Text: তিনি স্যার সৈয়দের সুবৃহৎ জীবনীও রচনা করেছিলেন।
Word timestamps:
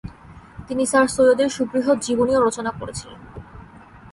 তিনি 0.67 0.83
স্যার 0.85 1.07
সৈয়দের 1.07 1.49
সুবৃহৎ 1.49 1.97
জীবনীও 2.01 2.43
রচনা 2.47 2.71
করেছিলেন। 2.71 3.19